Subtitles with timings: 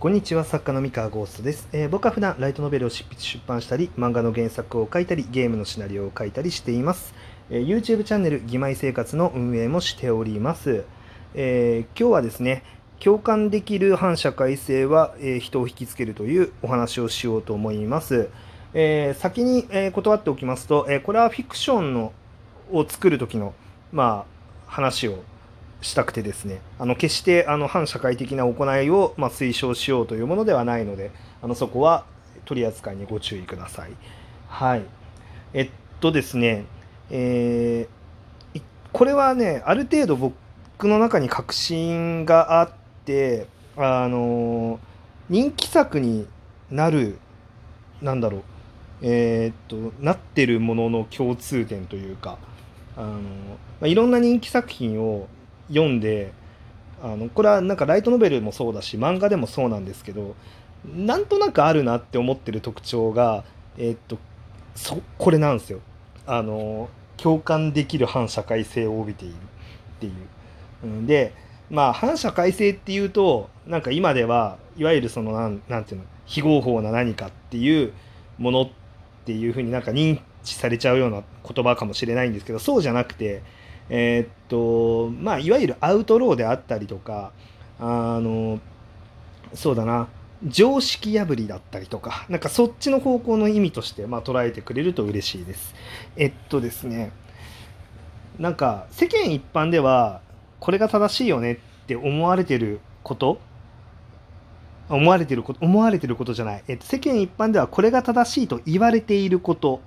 [0.00, 7.14] こんにちは作家の三河ゴーストです、えー僕は普段ライトノベルを執筆出版したり漫画の原作を書いたりゲームのシナリオを書いたりしています、
[7.50, 10.84] えー YouTube チャンネル「義妹生活」の運営もしております、
[11.34, 12.62] えー今日はですね
[13.00, 18.28] 共感できる反社会性は、え人を引きつけるというお話をしようと思います、
[18.74, 22.12] え先に、え断っておきますと、えこれはフィクションの
[22.70, 23.52] を作る時の
[23.90, 24.26] ま
[24.68, 25.24] あ話を
[25.80, 31.10] したくてですねあの決してあの反社会的な行いを、まあ、推奨しようというものではないので
[31.42, 32.04] あのそこは
[32.44, 33.92] 取り扱いにご注意ください。
[34.48, 34.82] はい
[35.52, 36.64] えっとですね、
[37.10, 37.98] えー
[38.92, 42.70] これはねある程度僕の中に確信があっ
[43.04, 44.80] てあの
[45.28, 46.26] 人気作に
[46.70, 47.18] なる
[48.00, 48.42] なんだろう
[49.02, 52.38] えーっとなってるものの共通点というか
[52.96, 53.20] あの、ま
[53.82, 55.28] あ、いろんな人気作品を
[55.68, 56.32] 読んで
[57.02, 60.34] あのこれはなんかライトノベルもそうだし漫画でもそうなんですけど
[60.84, 63.44] なんとなくあるなって思ってる特徴が
[63.76, 64.18] えーっと
[64.74, 65.80] そこれなんですよ
[66.26, 69.36] あの共感できる反社会性を帯びているっ
[70.00, 71.06] ていう。
[71.06, 71.32] で
[71.70, 77.92] まあ反社会性っていうとなんか今ではいわゆるそのなんなんていうの非合法な何かっていう
[78.38, 78.70] ものっ
[79.24, 83.42] ていうふうになんか認知されちゃうような言葉かもしれないんですけどそうじゃなくて
[83.90, 87.32] えーっとまあいわゆるアウトローであったりとか
[87.80, 88.60] あの
[89.54, 90.08] そうだな
[90.44, 95.74] 常識破りだったりとかなんかそっちの方向の意味として、まあ、捉えてくれると嬉しいです。
[96.16, 97.12] えっとですね
[98.38, 100.20] なんか世間一般では
[100.60, 103.40] これが正しいよねって思われてること
[104.88, 109.80] 思われてること思われてることじゃない、えっと、世間一般ではこれが正しいと言われていること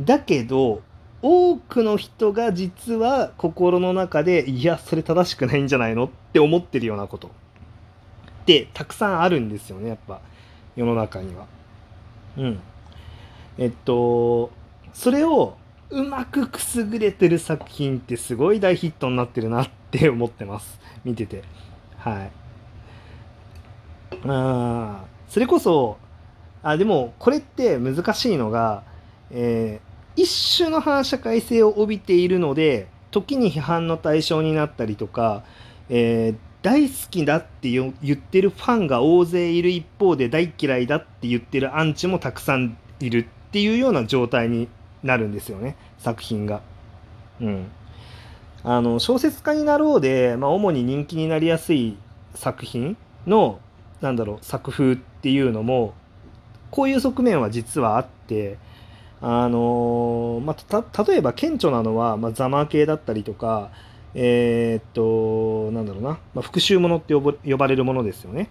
[0.00, 0.82] だけど
[1.28, 7.26] 多くの人が実は心の中でいやそれ正しくないんじゃないのって思ってるようなこと。
[7.26, 7.30] っ
[8.46, 10.20] てたくさんあるんですよねやっぱ
[10.76, 11.46] 世の中には。
[12.36, 12.60] うん。
[13.58, 14.52] えっと
[14.92, 15.56] それを
[15.90, 20.78] うまくくすぐれてる作品ってすごい大ヒットになってるなって思ってます。
[21.04, 21.42] 見てて。
[21.98, 22.30] はい。
[24.28, 25.96] あそれこそ
[26.62, 28.84] あでもこれって難しいのが、
[29.32, 29.85] えー
[30.16, 35.44] 一種の反社会性を帯びているので時に批判の対象になったりとか、
[35.88, 44.66] えー大好きだって言ってるファンが大勢いる一方で大嫌いだって言ってるアンチもたくさんいるっていうような状態に
[45.04, 46.62] なるんですよね作品が。
[47.40, 47.66] うん、
[48.64, 51.96] あの小説家になろうで、まあ、主に人気になりやすい
[52.34, 52.96] 作品
[53.28, 53.60] の
[54.00, 55.94] なんだろう作風っていうのも
[56.72, 58.58] こういう側面は実はあって
[59.20, 63.70] あのまあ、た例えば顕著なのは、まあ、ザマ系だったりとか
[64.14, 68.50] えーっとなんだろうな、まあ、復讐者って呼ば呼ばれるものですよね。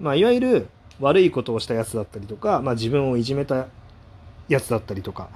[0.00, 0.68] まあ、いわゆる
[1.00, 3.66] 悪いことをしたやつだったりとか、まあ、自分をいじめた
[4.48, 5.28] やつだったりとか、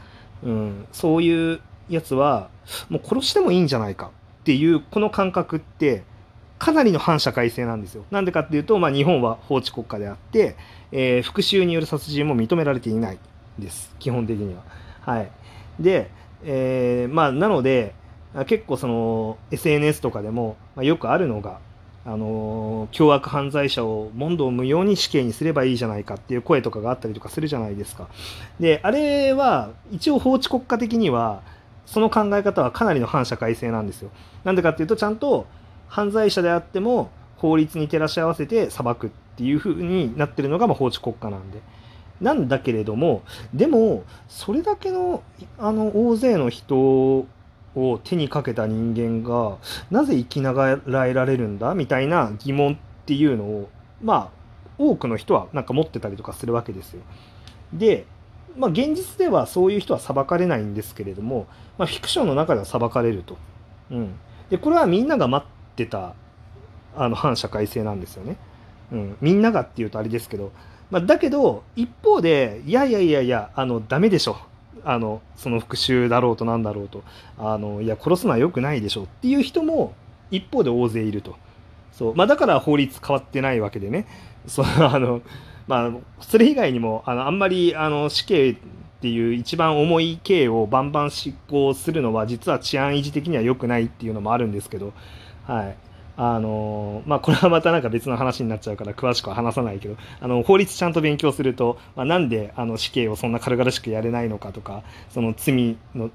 [0.43, 2.51] うん、そういうやつは
[2.89, 4.11] もう殺してもいいんじゃないか
[4.41, 6.05] っていうこの感覚って
[6.59, 8.05] かなりの反社会性なんですよ。
[8.11, 10.57] なんでかっていうと、まあ、日本は法治国家であって、
[10.93, 13.19] えー復讐による殺人も認められていない
[13.59, 14.63] です基本的には。
[15.03, 15.31] はい、
[15.79, 16.11] で、
[16.45, 17.95] えーまあなので
[18.47, 21.59] 結構その SNS とかでも、まあ、よくあるのが、
[22.07, 28.09] あの凶悪犯罪者を問答無用に死刑にすればいいじゃないかっていう声とかがあったりとかするじゃないですか。
[28.59, 31.43] であれは一応法治国家的には
[31.87, 34.11] その考え方はかなりの反社会性なんですよ。
[34.45, 35.47] なんでかっていうとちゃんと
[35.89, 41.61] 犯罪者であっても法律に照らし合わせて裁くっていう風になってるのがま法治国家なんで。
[42.21, 43.23] なんだけれども
[43.55, 45.23] でもそれだけの
[45.59, 47.27] あの大勢の人を
[48.05, 49.57] 手にかけた人間が
[49.91, 51.75] なぜ生きながらえられるんだ？
[51.75, 52.77] みたいな疑問っ
[53.07, 53.71] ていうのを
[54.03, 54.41] まあ
[54.77, 57.03] 多くの人はなんか持ってたりとかするわけですよ。
[57.73, 58.07] で
[58.57, 61.47] まあ現実ではそういう人は裁かれないんですけれども、
[61.79, 63.39] まあ、フィクションの中では裁かれると。
[63.91, 64.15] うん、
[64.51, 66.15] でこれはみんなが待ってた
[66.97, 68.37] あの反社会性なんですよね。
[68.91, 70.51] うん、みんながっていうとあれですけど、
[70.91, 74.37] まあ、だけど一方でいやいやいやいやあのダメでしょ。
[74.83, 77.03] あのその復讐だろうとなんだろうと。
[77.39, 79.05] あのいや殺すのは良くないでしょ。
[79.05, 79.95] っていう人も
[80.31, 81.37] 一方で大勢いると。
[81.93, 84.07] そう、まあ、だから法律変わってないわけでね。
[84.47, 85.21] そうあの、
[85.69, 85.91] まあ、
[86.21, 88.57] それ以外にもあのあんまりあの死刑っ
[89.01, 94.93] ていう一番重い刑をバンバン執行するのは実は治安維持的には良くないっていうのもあるんですけど、
[95.47, 95.77] はい、
[96.23, 106.11] あのまあこれはまたなんか別の話になっちゃうから詳しくは話さないけどあの法律ちゃんと勉強すると、まあ、なんであの死刑をそんな軽々しくやれないのかとかその罪の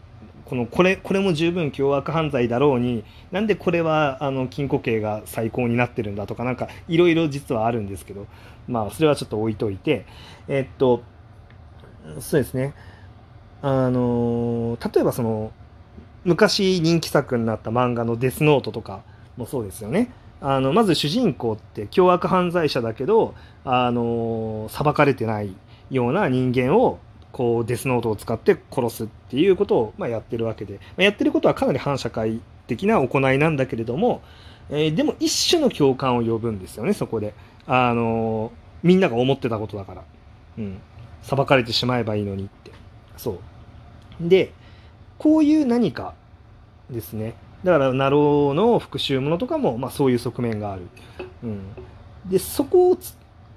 [0.45, 8.27] このこれこれも十分凶悪犯罪だろうになんでこれはあの禁錮刑が最高になってるんだとかなんかいろいろ実はあるんですけど
[8.67, 10.05] まあそれはちょっと置いといて
[10.47, 11.01] えっと
[12.19, 12.75] そうですね。
[13.63, 15.51] あの例えばその
[16.25, 19.01] 昔人気作になった漫画の「デスノート」とか
[19.37, 20.11] もそうですよね。
[20.41, 23.33] あのまず主人公って凶悪犯罪者だけど
[23.63, 25.55] あの裁かれてない
[25.89, 26.99] ような人間を
[27.31, 34.21] こうデスノートを使って殺すっていうことを、ま、やってるわけで、ま、やってることはかなり反社会的な行いなんだけれども、
[34.69, 37.33] えー、でも一種の共感を呼ぶんですよねそこで、
[37.67, 38.51] あの
[38.83, 40.03] みんなが思ってたことだから、
[40.59, 40.79] うん、
[41.23, 42.71] 裁かれてしまえばいいのにって。
[43.17, 43.39] そう。
[44.21, 44.53] で
[45.17, 46.13] こういう何か
[46.89, 47.35] ですね。
[47.65, 50.83] だからナローの復讐ものとかも、まあ、そういう側面がある、
[51.43, 51.61] うん、
[52.29, 52.95] でそこ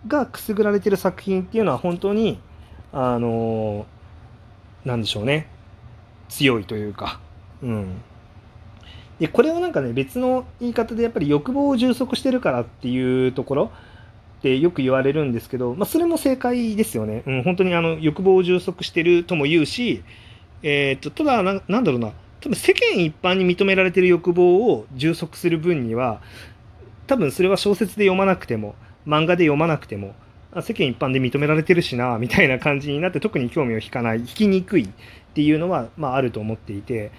[0.07, 2.41] がくすぐられてる作品っていうのは本当に
[2.91, 3.85] あの
[4.87, 5.47] なんでしょうね。
[6.31, 7.21] 強いというか、
[7.63, 8.01] うん、
[9.19, 13.73] でこれはなんかね別の言い方でやっぱり欲望を充足してるからっていうところ
[14.39, 20.03] ってよく言われるんですけど、まあ、それも正解ですよね、うん、本当にあの欲望を充足してるとも言うし、
[20.63, 26.21] えーと、とただな、なんだろうな、多分世間一般に認められてる欲望を充足する分には、
[27.07, 28.75] 多分それは小説で読まなくても、
[29.07, 30.15] 漫画で読まなくても、
[30.63, 34.89] 世間一般で認められてるしな、みたいな感じになって特に興味を引かない、引きにくいっ
[35.35, 37.11] ていうのは、まあ、あると思っていて、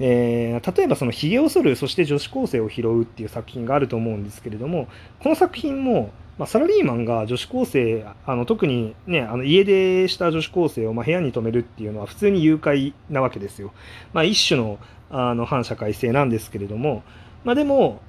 [0.00, 4.88] えー、例えばその髭を剃る、そして女子高生を拾うっていう作品があると思うんですけれども、
[5.20, 13.72] この作品も、まあ、サラリーマンが女子高生あの特に、ね、あの家出した女子高生をま部屋に泊めるっていうのは普通に誘拐なわけですよ。
[14.12, 14.78] まあ、一種の
[15.10, 17.02] あの反社会性なんですけれども、
[17.42, 18.02] まあ、でも、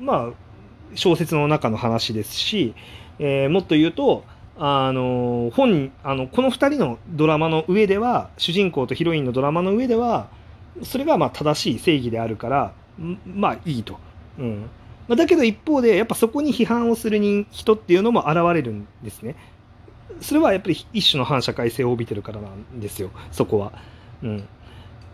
[0.00, 0.32] まあ、
[0.94, 2.74] 小説の中の話ですし、
[3.18, 4.24] えー、もっと言うと
[4.56, 10.28] あの本あのこの2人のドラマの上では主人公とヒロインのドラマの上では
[10.84, 12.72] それがまあ正しい正義であるから
[13.26, 13.98] まあいいと。
[14.38, 14.70] うん
[15.08, 17.18] まあ、だけど一方でやっぱそこに批判をする
[17.50, 19.36] 人っていうのも現れるんですね。
[20.20, 23.72] それはやっぱり一種の反社会性を帯びてるからなんですよそこは。
[24.22, 24.48] うん、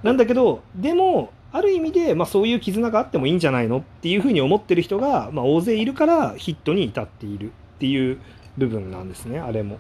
[0.03, 8.19] なんだけどでもある意味で、まあ、そういう絆があってもいいんじゃないのっていうふうに思ってる人が、まあ、大勢いるからヒットに至っているっていう
[8.57, 9.79] 部分なんですねあれも。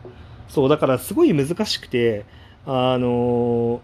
[0.49, 2.25] そうだからすごい難しくて
[2.67, 3.81] あの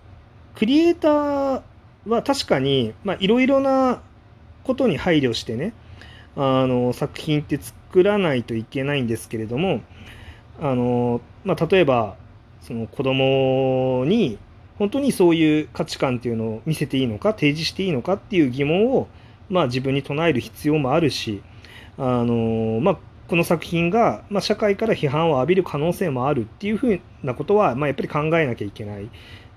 [0.57, 1.63] クリエイター
[2.09, 4.03] は確かにいろいろな
[4.65, 5.75] ことに配慮してね
[6.37, 9.81] あの作品って作らないといけないんですけれども
[10.61, 12.17] あの、まあ、例えば
[12.61, 14.39] その子供に
[14.79, 19.09] 本当にそういう価値観っていうのを見せていいのか提示していいのかっていう疑問を、
[19.49, 21.43] まあ、自分に唱える必要もあるし
[21.97, 22.99] あの、まあ、
[23.29, 29.09] この作品が、まあ、社会から批判を浴びる可能性もあるっていうふうなことは、まあ、やっぱり考えなきゃいけない、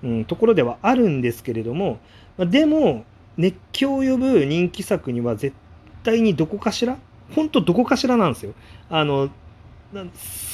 [0.02, 1.98] うん、ところではあるんですけれども、
[2.38, 3.04] まあ、でも
[3.36, 5.54] 熱狂を呼ぶ人気作には絶
[6.02, 6.96] 対にどこかしら？
[7.34, 8.54] 本当どこかしらなんですよ。
[8.88, 9.30] あの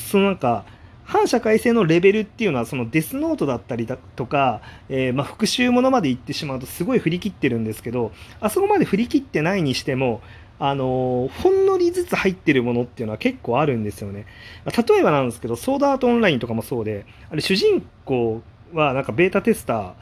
[0.09, 0.65] そのなんか
[1.05, 10.21] 反社会性のレベルっていうのはそのデスノートだったりだとか、えー、まあ復讐ものまで行ってしまうとすごい振り切ってるんですけどあそこまで振り切ってないにしても
[10.59, 14.27] あのほんのりずつ入ってるものっていうのは結構あるんですよね。
[14.65, 18.41] 例えばなんですけど、ソードアートオンラインとかもそうで、あれ主人公
[18.73, 19.93] はなんかベータテスター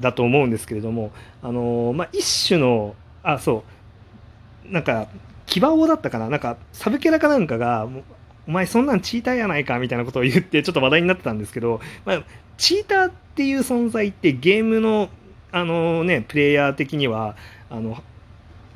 [0.00, 1.12] だと思うんですけれども、
[1.42, 3.62] あのまあ、一種の、あ、そう、
[4.64, 5.08] なんか、
[5.46, 6.28] 騎馬王だったかな？
[6.28, 7.88] なんか、サブキャラかなんかが、
[8.46, 12.24] お前そんなんチーターやないかみたいなことを言ってちょっと話題になってたんですけど、まあ、
[12.56, 15.08] チーターっていう存在ってゲームの
[15.52, 17.36] あのねプレイヤー的には
[17.68, 18.02] あの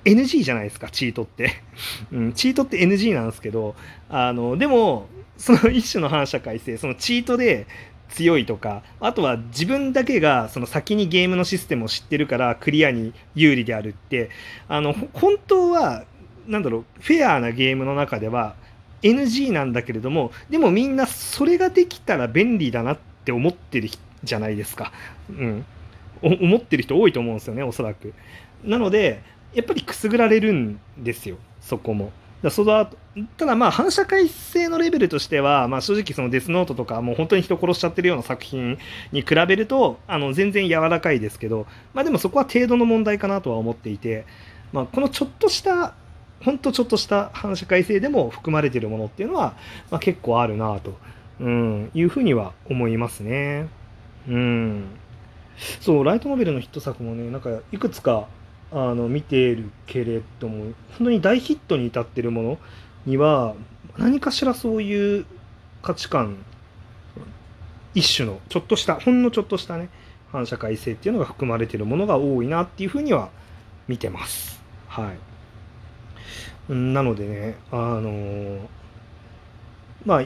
[0.05, 1.53] NG じゃないですかチートって、
[2.13, 3.75] うん、チートって NG なんですけど
[4.09, 7.67] あのでもその一種の反社会性そのチートで
[8.15, 14.31] 強いとかあとは自分だけがその先にゲームのシステムを知ってるからクリアに有利であるって。
[14.69, 16.05] あの本当は
[16.47, 18.55] なんだろうフェアなゲームの中では
[19.03, 23.91] NG なんだけれどもでもみんなそれができたら便利だなって思ってる
[24.23, 24.93] じゃないですか、
[25.31, 25.65] うん、
[26.23, 28.15] 思ってる人多いと思うんですよねおそらく。
[28.65, 29.23] なので
[29.55, 32.13] やっぱりくすぐられるんですよそこも。
[32.45, 32.87] だその
[33.39, 38.79] ただまあ反社会性のレベルとしては、まあ、正直そのデスノートとかもう本当に人殺しちゃってるような作品
[39.13, 44.27] に比べるとあの全然柔らかいですけど、まあ、でもそこは程度の問題かなとは思っていて、
[44.75, 45.95] まあ、このちょっとした
[46.43, 49.57] 本当ちょっとした反社会性でも含まれてるものっていうのは、
[49.91, 50.99] まあ、結構あるなと、
[51.41, 53.69] うん、いうふうには思いますね。
[54.29, 54.85] うん、
[55.81, 58.27] そうライトノベルのヒット作もねなんかいくつか
[58.75, 60.65] あの見ているけれども
[60.99, 62.59] 本当に大ヒットに至ってるもの
[63.07, 63.55] には
[63.97, 65.27] 何かしらそういう
[65.81, 66.37] 価値観
[67.95, 69.89] 一種のちょっとしたほんのちょっとしたね
[70.33, 73.31] 反社会性っていうのが含まれてるものが多いなっていうふうには
[73.87, 74.61] 見てます。
[74.89, 75.13] は
[76.69, 76.73] い。
[76.73, 78.69] なのでね、あの、
[80.05, 80.25] まあ、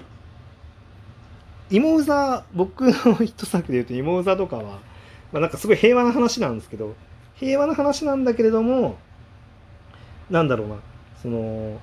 [1.68, 4.62] 芋座、僕の一作で言うと芋座とかは、
[5.32, 6.94] まあ、なんかすごい平和な話なんですけど、
[7.38, 8.96] 平和な話なんだけれども、
[10.30, 10.76] なんだろうな、
[11.22, 11.80] その、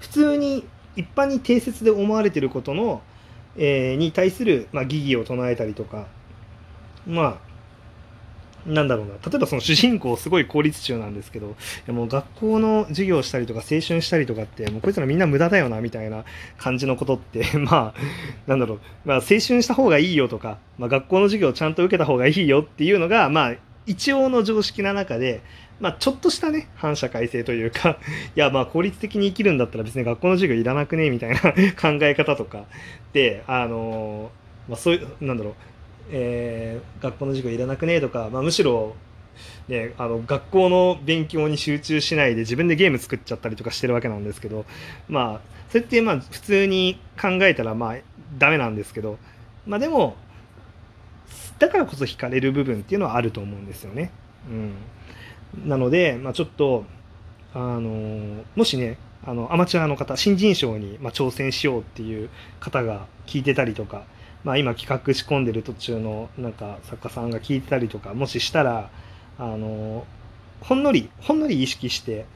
[0.00, 0.64] 普通に
[0.96, 3.02] 一般に定説で思われてることの、
[3.56, 6.06] えー、に対する、まあ、疑義を唱えたりとか、
[7.06, 7.54] まあ、
[8.66, 9.12] なんだろうな。
[9.14, 11.54] 例えばその主人公すごい公立中なんですけど
[11.86, 16.24] もう学校の授業したりとか青春したりとかってもうこいつらみんな無駄だよなみたいな
[16.56, 17.94] 感じのことって まあ
[18.46, 23.54] なんだろう、まあ、青春した方がいいよとか、まあ、学校の授業ちゃんと受けた方がいいよっていうのがまあ
[23.86, 25.42] 一応の常識な中で、
[25.80, 27.98] まあ、ちょっとしたね反社会性というか
[28.36, 31.40] いやまあ効率的に生きるんだったら別に学校の授業いらなくねみたいな
[31.80, 32.64] 考え方とか。
[33.12, 34.30] であの
[34.68, 35.54] まあ、そういうなんだろう
[36.10, 38.94] えー、学校の授業いらなくねとか、まあ、むしろ、
[39.68, 44.64] ね、あの学校の勉強に集中しないで自分でゲーム作っちゃったりとかしてるわけなんですけど
[45.08, 47.96] まあそれってまあ普通に考えたらまあ
[48.38, 49.18] ダメなんですけど
[49.66, 50.16] まあでも
[51.58, 54.10] だからこそ惹かれる部分っていうのはあると思うんですよね。
[54.48, 56.84] うん、なので、まあ、ちょっと
[57.54, 62.28] あのもしねあのアマチュアの方新人賞にまあ挑戦しようっていう
[62.60, 64.04] 方が聞いてたりとか
[64.44, 68.90] まあ、今企画仕込んでる途中のなんか作家さんが聞いてたりとかもししたら
[69.38, 70.06] あの
[70.60, 72.26] ほんのりほんのり意識して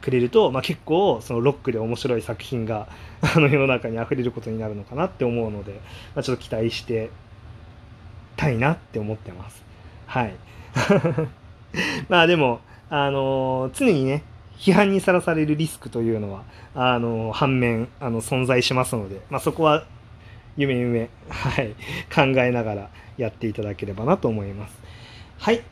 [0.00, 2.88] くれると、まあ、結構そのロックで面白い作品が
[3.34, 5.80] あの世の中にあふれることになるのかなって思うので、
[6.14, 7.10] まあ、ちょっと期待して
[8.36, 9.62] たいなって思ってます。
[10.06, 10.34] はい。
[12.08, 12.60] まあでも、
[12.90, 14.22] あの常にね、
[14.58, 19.84] 批判にさらされるリスクというのは、あの反面あの存在しますので、まあ、そこは
[20.56, 21.74] 夢夢、はい、
[22.14, 24.78] 考えながらやっていただければなと思います。
[25.38, 25.62] はい。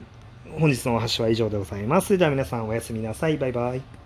[0.59, 2.09] 本日のお話は以上でございます。
[2.09, 3.37] それでは皆さんおやすみなさい。
[3.37, 4.00] バイバイ。